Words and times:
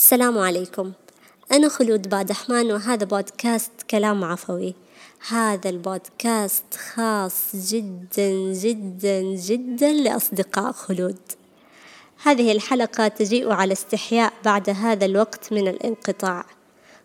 السلام 0.00 0.38
عليكم. 0.38 0.92
أنا 1.52 1.68
خلود 1.68 2.08
بادحمان 2.08 2.72
وهذا 2.72 3.04
بودكاست 3.04 3.70
كلام 3.90 4.24
عفوي. 4.24 4.74
هذا 5.28 5.70
البودكاست 5.70 6.64
خاص 6.74 7.56
جدا 7.56 8.52
جدا 8.52 9.22
جدا 9.22 9.92
لأصدقاء 9.92 10.72
خلود. 10.72 11.18
هذه 12.22 12.52
الحلقة 12.52 13.08
تجيء 13.08 13.52
على 13.52 13.72
استحياء 13.72 14.32
بعد 14.44 14.70
هذا 14.70 15.04
الوقت 15.04 15.52
من 15.52 15.68
الانقطاع. 15.68 16.44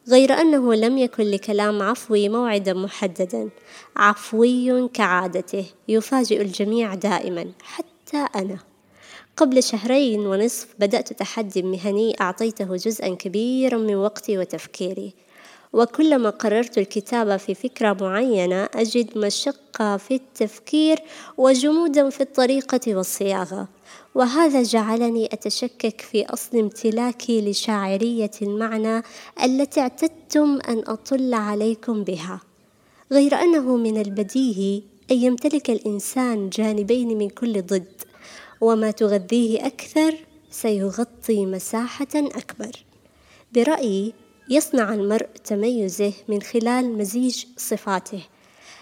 غير 0.08 0.34
أنه 0.34 0.74
لم 0.76 0.98
يكن 0.98 1.24
لكلام 1.24 1.82
عفوي 1.82 2.30
موعدا 2.30 2.74
محددا 2.74 3.50
عفوي 3.96 4.88
كعادته 4.88 5.66
يفاجئ 5.88 6.42
الجميع 6.42 6.94
دائما 6.96 7.52
حتى 7.64 8.28
أنا. 8.36 8.75
قبل 9.38 9.64
شهرين 9.64 10.20
ونصف 10.20 10.68
بدأت 10.80 11.14
تحدي 11.14 11.62
مهني 11.62 12.16
أعطيته 12.22 12.76
جزءا 12.76 13.16
كبيرا 13.16 13.78
من 13.78 13.96
وقتي 13.96 14.38
وتفكيري. 14.38 15.14
وكلما 15.74 16.30
قررت 16.30 16.78
الكتابة 16.78 17.38
في 17.38 17.56
فكرة 17.56 17.98
معينة 18.02 18.70
أجد 18.76 19.18
مشقة 19.18 19.98
في 19.98 20.16
التفكير 20.16 21.00
وجمودا 21.38 22.10
في 22.10 22.22
الطريقة 22.22 22.96
والصياغة. 22.96 23.68
وهذا 24.16 24.64
جعلني 24.64 25.26
أتشكك 25.26 26.02
في 26.02 26.26
أصل 26.26 26.58
امتلاكي 26.58 27.50
لشاعرية 27.50 28.32
المعنى 28.42 29.04
التي 29.44 29.80
اعتدتم 29.80 30.60
أن 30.68 30.84
أطل 30.88 31.34
عليكم 31.34 32.04
بها. 32.04 32.42
غير 33.12 33.36
أنه 33.36 33.76
من 33.76 34.02
البديهي 34.02 34.82
أن 35.12 35.18
يمتلك 35.18 35.70
الإنسان 35.70 36.50
جانبين 36.50 37.18
من 37.18 37.30
كل 37.30 37.62
ضد. 37.62 38.05
وما 38.66 38.92
تغذيه 38.92 39.66
أكثر 39.66 40.16
سيغطي 40.52 41.46
مساحة 41.46 42.08
أكبر. 42.16 42.86
برأيي 43.54 44.14
يصنع 44.50 44.94
المرء 44.94 45.28
تميزه 45.44 46.14
من 46.28 46.42
خلال 46.42 46.98
مزيج 46.98 47.46
صفاته 47.58 48.24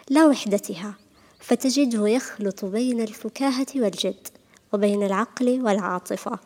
لا 0.09 0.26
وحدتها 0.26 0.95
فتجده 1.39 2.08
يخلط 2.08 2.66
بين 2.66 3.02
الفكاهة 3.02 3.67
والجد 3.76 4.28
وبين 4.73 5.04
العقل 5.04 5.61
والعاطفة 5.61 6.39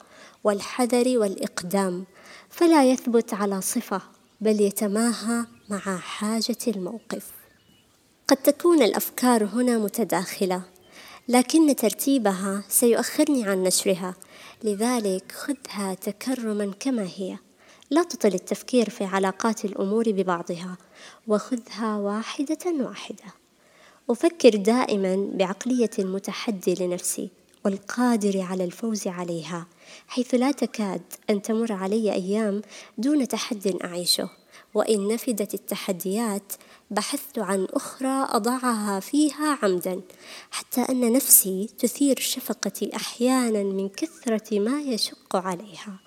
والحذر 0.43 1.17
والإقدام 1.17 2.05
فلا 2.49 2.91
يثبت 2.91 3.33
على 3.33 3.61
صفة 3.61 4.01
بل 4.41 4.61
يتماهى 4.61 5.45
مع 5.69 5.97
حاجة 5.97 6.57
الموقف. 6.67 7.31
قد 8.27 8.37
تكون 8.37 8.81
الأفكار 8.81 9.45
هنا 9.45 9.77
متداخلة 9.77 10.61
لكن 11.29 11.75
ترتيبها 11.75 12.63
سيؤخرني 12.69 13.43
عن 13.43 13.63
نشرها. 13.63 14.15
لذلك 14.63 15.31
خذها 15.31 15.93
تكرما 15.93 16.73
كما 16.79 17.07
هي. 17.15 17.37
لا 17.89 18.03
تطل 18.03 18.33
التفكير 18.33 18.89
في 18.89 19.03
علاقات 19.03 19.65
الأمور 19.65 20.11
ببعضها 20.11 20.77
وخذها 21.27 21.97
واحدة 21.97 22.57
واحدة. 22.65 23.23
أفكر 24.09 24.55
دائما 24.55 25.29
بعقلية 25.33 25.89
المتحدي 25.99 26.75
لنفسي 26.79 27.29
والقادر 27.65 28.41
على 28.41 28.63
الفوز 28.63 29.07
عليها 29.07 29.67
حيث 30.07 30.35
لا 30.35 30.51
تكاد 30.51 31.01
أن 31.29 31.41
تمر 31.41 31.71
علي 31.71 32.13
أيام 32.13 32.61
دون 32.97 33.27
تحد 33.27 33.77
أعيشه. 33.83 34.29
وإن 34.73 35.07
نفدت 35.07 35.53
التحديات 35.53 36.53
بحثت 36.91 37.39
عن 37.39 37.67
أخرى 37.73 38.27
أضعها 38.29 38.99
فيها 38.99 39.57
عمدا 39.63 40.01
حتى 40.51 40.81
أن 40.81 41.13
نفسي 41.13 41.69
تثير 41.79 42.19
شفقتي 42.19 42.95
أحيانا 42.95 43.63
من 43.63 43.89
كثرة 43.89 44.59
ما 44.59 44.81
يشق 44.81 45.35
عليها. 45.35 45.99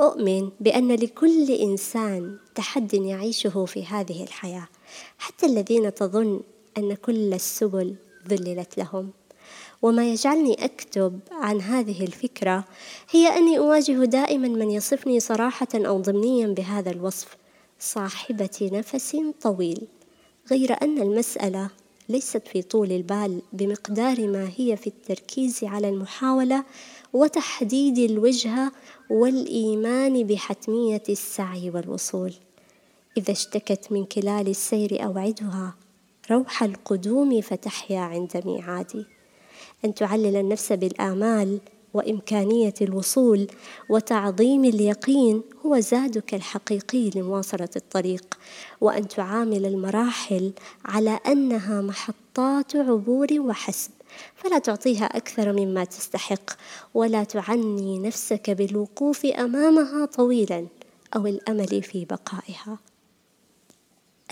أؤمن 0.00 0.50
بأن 0.60 0.92
لكل 0.92 1.50
إنسان 1.50 2.38
تحد 2.54 2.94
يعيشه 2.94 3.64
في 3.64 3.86
هذه 3.86 4.22
الحياة 4.22 4.68
حتى 5.18 5.46
الذين 5.46 5.94
تظن 5.94 6.40
أن 6.78 6.94
كل 6.94 7.34
السبل 7.34 7.94
ذللت 8.28 8.78
لهم. 8.78 9.10
وما 9.82 10.12
يجعلني 10.12 10.64
أكتب 10.64 11.20
عن 11.32 11.60
هذه 11.60 12.04
الفكرة 12.04 12.64
هي 13.10 13.38
أني 13.38 13.58
أواجه 13.58 14.04
دائما 14.04 14.48
من 14.48 14.70
يصفني 14.70 15.20
صراحة 15.20 15.68
أو 15.74 16.00
ضمنيا 16.00 16.46
بهذا 16.46 16.90
الوصف. 16.90 17.43
صاحبة 17.84 18.70
نفس 18.72 19.16
طويل 19.42 19.86
غير 20.50 20.82
أن 20.82 21.02
المسألة 21.02 21.70
ليست 22.08 22.48
في 22.48 22.62
طول 22.62 22.92
البال 22.92 23.42
بمقدار 23.52 24.26
ما 24.26 24.50
هي 24.56 24.76
في 24.76 24.86
التركيز 24.86 25.64
على 25.64 25.88
المحاولة 25.88 26.64
وتحديد 27.12 27.98
الوجهة 28.10 28.72
والإيمان 29.10 30.26
بحتمية 30.26 31.02
السعي 31.08 31.70
والوصول. 31.70 32.34
إذا 33.16 33.32
اشتكت 33.32 33.92
من 33.92 34.04
كلال 34.04 34.48
السير 34.48 35.04
أوعدها 35.04 35.74
روح 36.30 36.62
القدوم 36.62 37.40
فتحيا 37.40 38.00
عند 38.00 38.42
ميعادي. 38.44 39.06
أن 39.84 39.94
تعلل 39.94 40.36
النفس 40.36 40.72
بالآمال 40.72 41.60
وإمكانية 41.94 42.74
الوصول 42.80 43.46
وتعظيم 43.88 44.64
اليقين 44.64 45.42
هو 45.66 45.80
زادك 45.80 46.34
الحقيقي 46.34 47.10
لمواصلة 47.10 47.68
الطريق 47.76 48.38
وأن 48.80 49.08
تعامل 49.08 49.66
المراحل 49.66 50.52
على 50.84 51.18
أنها 51.26 51.80
محطات 51.80 52.76
عبور 52.76 53.26
وحسب 53.38 53.90
فلا 54.36 54.58
تعطيها 54.58 55.04
أكثر 55.04 55.52
مما 55.52 55.84
تستحق 55.84 56.50
ولا 56.94 57.24
تعني 57.24 57.98
نفسك 57.98 58.50
بالوقوف 58.50 59.26
أمامها 59.26 60.06
طويلا 60.06 60.66
أو 61.16 61.26
الأمل 61.26 61.82
في 61.82 62.04
بقائها. 62.04 62.78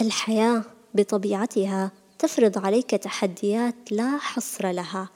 الحياة 0.01 0.65
بطبيعتها 0.95 1.93
تفرض 2.19 2.59
عليك 2.59 2.91
تحديات 2.91 3.75
لا 3.91 4.19
حصر 4.19 4.71
لها 4.71 5.09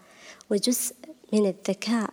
وجزء 0.51 0.95
من 1.33 1.47
الذكاء 1.47 2.11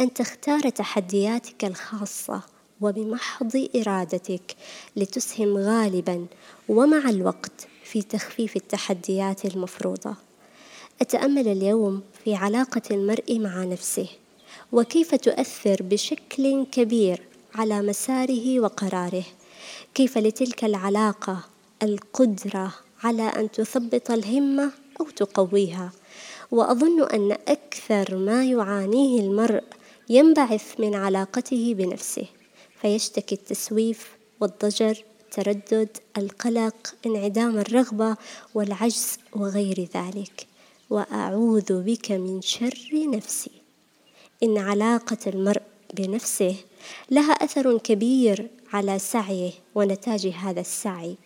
أن 0.00 0.14
تختار 0.14 0.68
تحدياتك 0.68 1.64
الخاصة 1.64 2.40
وبمحض 2.80 3.68
إرادتك 3.76 4.56
لتسهم 4.96 5.56
غالبا 5.56 6.26
ومع 6.68 7.10
الوقت 7.10 7.66
في 7.84 8.02
تخفيف 8.02 8.56
التحديات 8.56 9.44
المفروضة. 9.44 10.14
أتأمل 11.00 11.48
اليوم 11.48 12.02
في 12.24 12.34
علاقة 12.34 12.82
المرء 12.90 13.38
مع 13.38 13.64
نفسه 13.64 14.08
وكيف 14.72 15.14
تؤثر 15.14 15.82
بشكل 15.82 16.66
كبير 16.72 17.22
على 17.54 17.82
مساره 17.82 18.60
وقراره؟ 18.60 19.24
كيف 19.94 20.18
لتلك 20.18 20.64
العلاقة 20.64 21.40
القدرة 21.82 22.74
على 23.04 23.22
أن 23.22 23.50
تثبط 23.50 24.10
الهمة 24.10 24.70
أو 25.00 25.06
تقويها؟ 25.10 25.92
وأظن 26.50 27.02
أن 27.02 27.32
أكثر 27.48 28.16
ما 28.16 28.44
يعانيه 28.44 29.20
المرء 29.20 29.64
ينبعث 30.08 30.80
من 30.80 30.94
علاقته 30.94 31.74
بنفسه 31.78 32.26
فيشتكي 32.80 33.34
التسويف 33.34 34.08
والضجر 34.40 35.04
التردد 35.38 35.96
القلق 36.16 36.94
انعدام 37.06 37.58
الرغبة 37.58 38.16
والعجز 38.54 39.18
وغير 39.32 39.88
ذلك. 39.94 40.46
وأعوذ 40.90 41.82
بك 41.82 42.12
من 42.12 42.42
شر 42.42 42.90
نفسي. 42.92 43.50
إن 44.42 44.58
علاقة 44.58 45.18
المرء 45.26 45.62
بنفسه 45.94 46.56
لها 47.10 47.32
أثر 47.32 47.78
كبير 47.78 48.50
على 48.72 48.98
سعيه 48.98 49.50
ونتاج 49.74 50.26
هذا 50.26 50.60
السعي. 50.60 51.16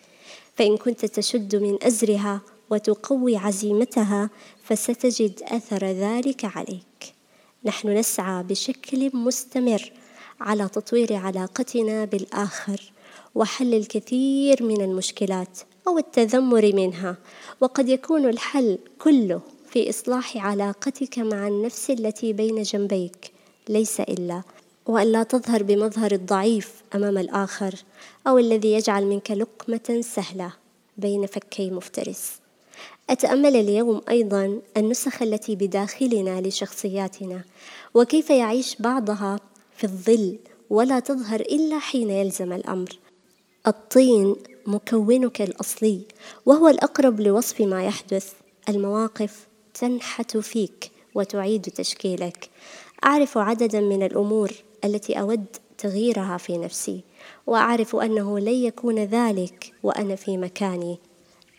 فإن 0.56 0.76
كنت 0.76 1.04
تشد 1.04 1.56
من 1.56 1.78
أزرها 1.82 2.40
وتقوي 2.70 3.36
عزيمتها 3.36 4.30
فستجد 4.64 5.42
أثر 5.42 5.86
ذلك 5.86 6.44
عليك. 6.44 7.17
نحن 7.64 7.88
نسعى 7.88 8.42
بشكل 8.42 9.16
مستمر 9.16 9.92
على 10.40 10.68
تطوير 10.68 11.14
علاقتنا 11.14 12.04
بالآخر 12.04 12.92
وحل 13.34 13.74
الكثير 13.74 14.62
من 14.62 14.80
المشكلات 14.80 15.58
أو 15.88 15.98
التذمر 15.98 16.72
منها. 16.74 17.16
وقد 17.60 17.88
يكون 17.88 18.28
الحل 18.28 18.78
كله 18.98 19.40
في 19.70 19.90
إصلاح 19.90 20.36
علاقتك 20.36 21.18
مع 21.18 21.48
النفس 21.48 21.90
التي 21.90 22.32
بين 22.32 22.62
جنبيك. 22.62 23.32
ليس 23.68 24.00
إلا. 24.00 24.42
وأن 24.86 25.12
لا 25.12 25.22
تظهر 25.22 25.62
بمظهر 25.62 26.12
الضعيف 26.12 26.82
أمام 26.94 27.18
الآخر 27.18 27.74
أو 28.26 28.38
الذي 28.38 28.72
يجعل 28.72 29.06
منك 29.06 29.30
لقمة 29.30 30.00
سهلة 30.00 30.52
بين 30.96 31.26
فكي 31.26 31.70
مفترس. 31.70 32.32
أتأمل 33.10 33.56
اليوم 33.56 34.00
أيضا 34.08 34.60
النسخ 34.76 35.22
التي 35.22 35.56
بداخلنا 35.56 36.40
لشخصياتنا 36.40 37.44
وكيف 37.94 38.30
يعيش 38.30 38.76
بعضها 38.78 39.40
في 39.76 39.84
الظل 39.84 40.38
ولا 40.70 41.00
تظهر 41.00 41.40
إلا 41.40 41.78
حين 41.78 42.10
يلزم 42.10 42.52
الأمر. 42.52 42.98
الطين 43.66 44.36
مكونك 44.66 45.42
الأصلي 45.42 46.00
وهو 46.46 46.68
الأقرب 46.68 47.20
لوصف 47.20 47.60
ما 47.60 47.84
يحدث. 47.84 48.32
المواقف 48.68 49.46
تنحت 49.74 50.36
فيك 50.36 50.90
وتعيد 51.14 51.62
تشكيلك. 51.62 52.50
أعرف 53.04 53.38
عددا 53.38 53.80
من 53.80 54.02
الأمور 54.02 54.52
التي 54.84 55.20
أود 55.20 55.44
تغييرها 55.78 56.36
في 56.36 56.58
نفسي 56.58 57.00
وأعرف 57.46 57.96
أنه 57.96 58.38
لن 58.38 58.48
يكون 58.48 58.98
ذلك 58.98 59.72
وأنا 59.82 60.16
في 60.16 60.36
مكاني. 60.36 60.98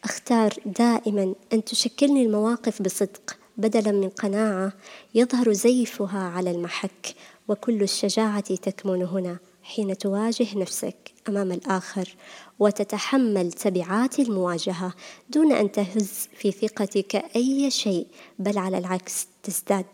أختار 0.03 0.53
دائما 0.65 1.35
أن 1.53 1.63
تشكلني 1.63 2.25
المواقف 2.25 2.81
بصدق 2.81 3.37
بدلا 3.57 3.91
من 3.91 4.09
قناعة 4.09 4.73
يظهر 5.15 5.53
زيفها 5.53 6.19
على 6.19 6.51
المحك 6.51 7.15
وكل 7.47 7.83
الشجاعة 7.83 8.55
تكمن 8.55 9.03
هنا 9.03 9.37
حين 9.63 9.97
تواجه 9.97 10.57
نفسك 10.57 11.13
أمام 11.29 11.51
الآخر 11.51 12.15
وتتحمل 12.59 13.51
تبعات 13.51 14.19
المواجهة 14.19 14.93
دون 15.29 15.51
أن 15.51 15.71
تهز 15.71 16.29
في 16.37 16.51
ثقتك 16.51 17.15
أي 17.35 17.71
شيء 17.71 18.07
بل 18.39 18.57
على 18.57 18.77
العكس 18.77 19.27
تزداد. 19.43 19.85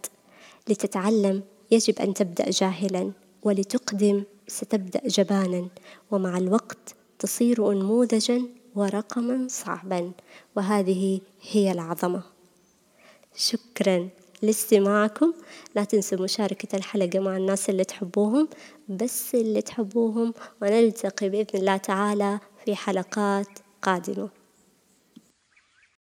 لتتعلم 0.70 1.44
يجب 1.72 2.00
أن 2.00 2.14
تبدأ 2.14 2.50
جاهلا 2.50 3.12
ولتقدم 3.44 4.24
ستبدأ 4.48 5.02
جبانا 5.08 5.68
ومع 6.12 6.38
الوقت 6.38 6.96
تصير 7.20 7.72
أنموذجا 7.72 8.42
ورقما 8.76 9.48
صعبا 9.50 10.12
وهذه 10.56 11.22
هي 11.42 11.72
العظمة. 11.72 12.24
شكرا 13.36 14.10
لاستماعكم. 14.42 15.34
لا 15.76 15.84
تنسوا 15.84 16.22
مشاركة 16.22 16.76
الحلقة 16.76 17.20
مع 17.20 17.38
الناس 17.38 17.70
اللي 17.70 17.84
تحبوهم. 17.84 18.48
بس 18.90 19.36
اللي 19.36 19.62
تحبوهم 19.62 20.34
ونلتقي 20.62 21.30
بإذن 21.30 21.60
الله 21.60 21.78
تعالى 21.78 22.40
في 22.66 22.76
حلقات 22.76 23.48
قادمة. 23.82 24.30